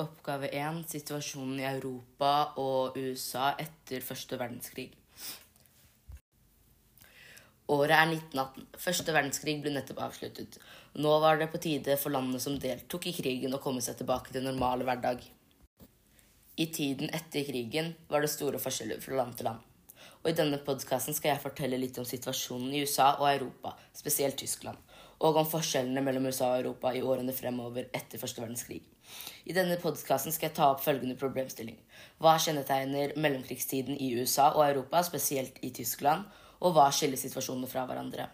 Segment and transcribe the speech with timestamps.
[0.00, 0.84] Oppgave 1.
[0.88, 4.88] Situasjonen i Europa og USA etter første verdenskrig.
[7.70, 8.64] Året er 1918.
[8.82, 10.56] Første verdenskrig ble nettopp avsluttet.
[10.98, 14.32] Nå var det på tide for landene som deltok i krigen, å komme seg tilbake
[14.34, 15.22] til normal hverdag.
[16.60, 19.60] I tiden etter krigen var det store forskjeller fra land til land.
[20.20, 24.40] Og i denne podkasten skal jeg fortelle litt om situasjonen i USA og Europa, spesielt
[24.40, 24.80] Tyskland,
[25.20, 28.82] og om forskjellene mellom USA og Europa i årene fremover etter første verdenskrig.
[29.44, 31.78] I denne podkasten skal jeg ta opp følgende problemstilling.
[32.22, 36.28] Hva kjennetegner mellomkrigstiden i USA og Europa, spesielt i Tyskland,
[36.60, 38.28] og hva skiller situasjonene fra hverandre?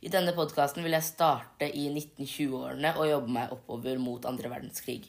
[0.00, 5.02] I denne podkasten vil jeg starte i 1920-årene og jobbe meg oppover mot andre verdenskrig.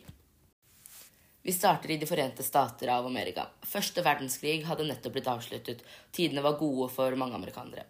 [1.42, 3.48] Vi starter i De forente stater av Amerika.
[3.66, 5.82] Første verdenskrig hadde nettopp blitt avsluttet.
[6.14, 7.88] Tidene var gode for mange amerikanere.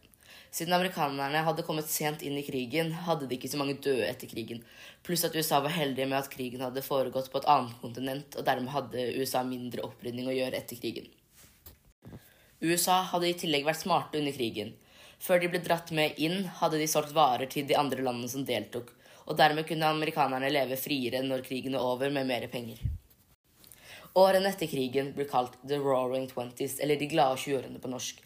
[0.51, 4.27] Siden amerikanerne hadde kommet sent inn i krigen, hadde de ikke så mange døde etter
[4.27, 4.59] krigen.
[5.07, 8.43] Pluss at USA var heldige med at krigen hadde foregått på et annet kontinent, og
[8.49, 11.07] dermed hadde USA mindre opprydning å gjøre etter krigen.
[12.59, 14.75] USA hadde i tillegg vært smarte under krigen.
[15.23, 18.43] Før de ble dratt med inn, hadde de solgt varer til de andre landene som
[18.45, 18.91] deltok,
[19.31, 22.83] og dermed kunne amerikanerne leve friere når krigen var over, med mer penger.
[24.19, 28.17] Årene etter krigen ble kalt The Roaring Twenties, eller De glade 20-årene på norsk.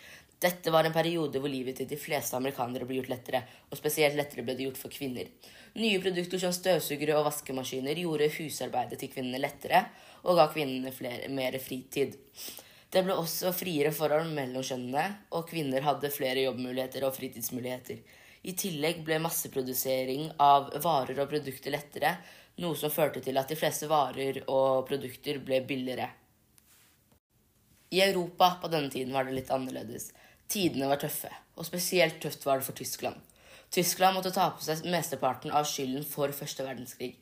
[0.46, 3.40] Dette var en periode hvor livet til de fleste amerikanere ble gjort lettere,
[3.72, 5.32] og spesielt lettere ble det gjort for kvinner.
[5.80, 9.82] Nye produkter som støvsugere og vaskemaskiner gjorde husarbeidet til kvinnene lettere,
[10.22, 12.14] og ga kvinnene flere, mer fritid.
[12.94, 18.04] Det ble også friere forhold mellom kjønnene, og kvinner hadde flere jobbmuligheter og fritidsmuligheter.
[18.46, 22.14] I tillegg ble masseprodusering av varer og produkter lettere,
[22.62, 26.12] noe som førte til at de fleste varer og produkter ble billigere.
[27.96, 30.12] I Europa på denne tiden var det litt annerledes.
[30.52, 33.18] Tidene var tøffe, og spesielt tøft var det for Tyskland.
[33.74, 37.16] Tyskland måtte ta på seg mesteparten av skylden for første verdenskrig,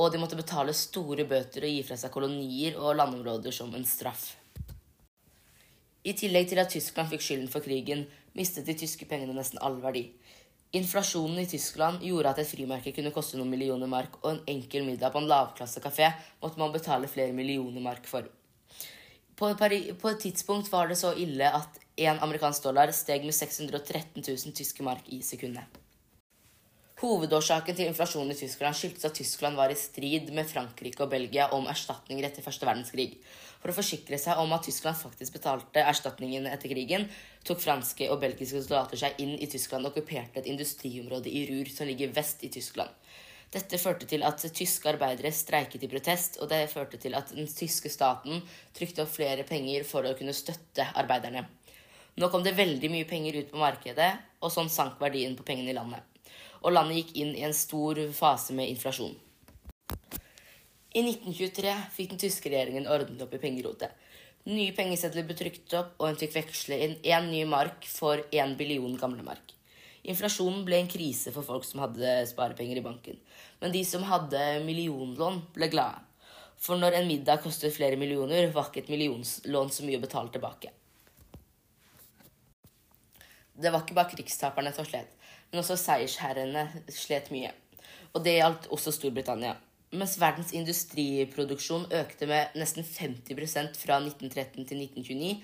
[0.00, 3.84] og de måtte betale store bøter og gi fra seg kolonier og landområder som en
[3.86, 4.32] straff.
[6.02, 9.76] I tillegg til at Tyskland fikk skylden for krigen, mistet de tyske pengene nesten all
[9.84, 10.08] verdi.
[10.74, 14.86] Inflasjonen i Tyskland gjorde at et frimerke kunne koste noen millioner mark, og en enkel
[14.88, 16.08] middag på en lavklassekafé
[16.40, 18.26] måtte man betale flere millioner mark for.
[19.42, 24.54] På et tidspunkt var det så ille at én amerikansk dollar steg med 613 000
[24.54, 25.80] tyske mark i sekundet.
[27.02, 31.48] Hovedårsaken til inflasjonen i Tyskland skyldtes at Tyskland var i strid med Frankrike og Belgia
[31.56, 33.16] om erstatninger etter første verdenskrig.
[33.58, 37.08] For å forsikre seg om at Tyskland faktisk betalte erstatningen etter krigen,
[37.42, 41.74] tok franske og belgiske soldater seg inn i Tyskland og okkuperte et industriområde i Rur
[41.74, 42.94] som ligger vest i Tyskland.
[43.52, 47.50] Dette førte til at tyske arbeidere streiket i protest, og det førte til at den
[47.52, 48.40] tyske staten
[48.72, 51.44] trykte opp flere penger for å kunne støtte arbeiderne.
[52.16, 54.08] Nå kom det veldig mye penger ut på markedet,
[54.40, 56.00] og sånn sank verdien på pengene i landet.
[56.64, 59.14] Og landet gikk inn i en stor fase med inflasjon.
[60.92, 63.92] I 1923 fikk den tyske regjeringen ordnet opp i pengerotet.
[64.48, 68.56] Nye pengesedler ble trykt opp, og en fikk veksle inn én ny mark for én
[68.56, 69.54] billion gamle mark.
[70.02, 73.18] Inflasjonen ble en krise for folk som hadde sparepenger i banken.
[73.62, 76.02] Men de som hadde millionlån, ble glade.
[76.62, 80.30] For når en middag kostet flere millioner, var ikke et millionlån så mye å betale
[80.34, 80.70] tilbake.
[83.62, 85.10] Det var ikke bare krigstaperne som slet,
[85.50, 87.52] men også seiersherrene slet mye.
[88.14, 89.54] Og det gjaldt også Storbritannia.
[89.92, 95.34] Mens verdens industriproduksjon økte med nesten 50% fra 1913 til 1929,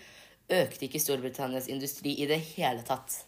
[0.58, 3.27] økte ikke Storbritannias industri i det hele tatt.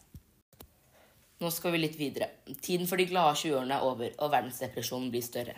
[1.41, 2.27] Nå skal vi litt videre.
[2.61, 5.55] Tiden for de glade 20-årene er over, og verdensdepresjonen blir større.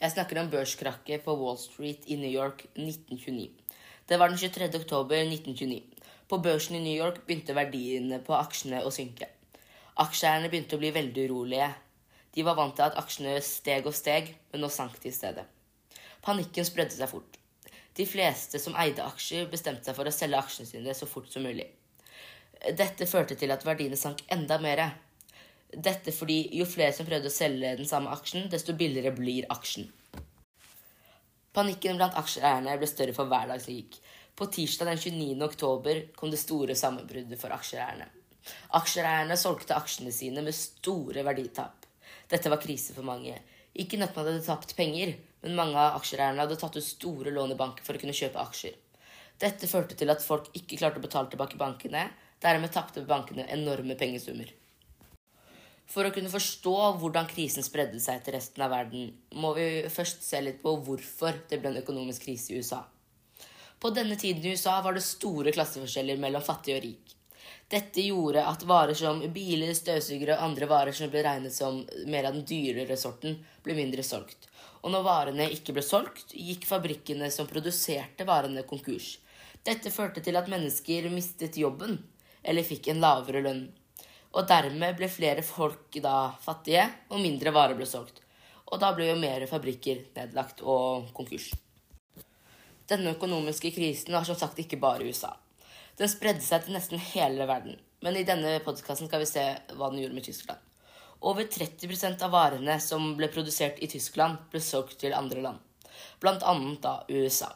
[0.00, 3.46] Jeg snakker om børskrakket på Wall Street i New York 1929.
[4.10, 4.72] Det var den 23.
[4.80, 5.78] oktober 1929.
[6.26, 9.30] På børsen i New York begynte verdiene på aksjene å synke.
[10.02, 11.70] Aksjeeierne begynte å bli veldig urolige.
[12.34, 15.46] De var vant til at aksjene steg og steg, men nå sank de i stedet.
[16.26, 17.38] Panikken spredde seg fort.
[17.94, 21.46] De fleste som eide aksjer, bestemte seg for å selge aksjene sine så fort som
[21.46, 21.70] mulig.
[22.58, 24.82] Dette førte til at verdiene sank enda mer.
[25.68, 29.88] Dette fordi jo flere som prøvde å selge den samme aksjen, desto billigere blir aksjen.
[31.54, 33.98] Panikken blant aksjeeierne ble større for hver dag som gikk.
[34.38, 35.44] På tirsdag den 29.
[35.44, 38.06] oktober kom det store sammenbruddet for aksjeeierne.
[38.78, 41.86] Aksjeeierne solgte aksjene sine med store verditap.
[42.30, 43.34] Dette var krise for mange.
[43.78, 46.84] Ikke nok med at de hadde tapt penger, men mange av aksjeeierne hadde tatt ut
[46.86, 48.78] store lån i banken for å kunne kjøpe aksjer.
[49.38, 52.08] Dette førte til at folk ikke klarte å betale tilbake bankene.
[52.42, 54.50] Dermed tapte bankene enorme pengesummer.
[55.88, 59.08] For å kunne forstå hvordan krisen spredde seg til resten av verden,
[59.40, 62.82] må vi først se litt på hvorfor det ble en økonomisk krise i USA.
[63.80, 67.14] På denne tiden i USA var det store klasseforskjeller mellom fattig og rik.
[67.72, 72.28] Dette gjorde at varer som biler, støvsugere og andre varer som ble regnet som mer
[72.28, 74.48] av den dyrere sorten, ble mindre solgt.
[74.82, 79.16] Og når varene ikke ble solgt, gikk fabrikkene som produserte varene, konkurs.
[79.64, 81.98] Dette førte til at mennesker mistet jobben,
[82.42, 83.66] eller fikk en lavere lønn.
[84.36, 88.20] Og dermed ble flere folk da fattige, og mindre varer ble solgt.
[88.68, 91.50] Og da ble jo mer fabrikker nedlagt og konkurs.
[92.88, 95.34] Denne økonomiske krisen var som sagt ikke bare i USA.
[95.98, 97.76] Den spredde seg til nesten hele verden.
[98.04, 99.44] Men i denne podkasten skal vi se
[99.74, 100.60] hva den gjorde med Tyskland.
[101.20, 105.58] Over 30% av varene som ble produsert i Tyskland, ble solgt til andre land.
[106.22, 107.50] Blant annet da USA.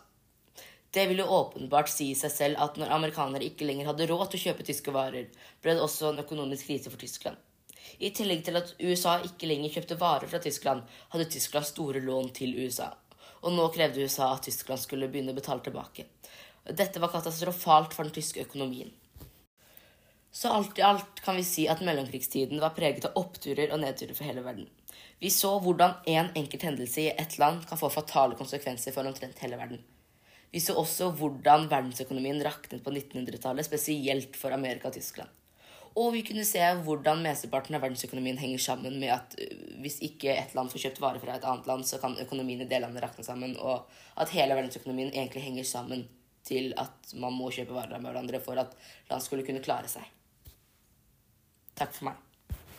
[0.93, 4.27] Det vil jo åpenbart si i seg selv at når amerikanere ikke lenger hadde råd
[4.29, 5.31] til å kjøpe tyske varer,
[5.65, 7.39] ble det også en økonomisk krise for Tyskland.
[7.99, 10.83] I tillegg til at USA ikke lenger kjøpte varer fra Tyskland,
[11.15, 12.91] hadde Tyskland store lån til USA.
[13.41, 16.05] Og nå krevde USA at Tyskland skulle begynne å betale tilbake.
[16.69, 18.93] Dette var katastrofalt for den tyske økonomien.
[20.33, 24.17] Så alt i alt kan vi si at mellomkrigstiden var preget av oppturer og nedturer
[24.17, 24.69] for hele verden.
[25.21, 29.09] Vi så hvordan én en enkelt hendelse i ett land kan få fatale konsekvenser for
[29.09, 29.83] omtrent hele verden.
[30.53, 35.31] Vi så også hvordan verdensøkonomien raknet på 1900-tallet, spesielt for Amerika og Tyskland.
[35.93, 40.33] Og vi kunne se hvordan mesteparten av verdensøkonomien henger sammen med at øh, hvis ikke
[40.33, 43.05] et land får kjøpt varer fra et annet land, så kan økonomien i det landet
[43.05, 46.07] rakne sammen, og at hele verdensøkonomien egentlig henger sammen
[46.49, 48.73] til at man må kjøpe varer med hverandre for at
[49.11, 50.09] land skulle kunne klare seg.
[51.77, 52.32] Takk for meg.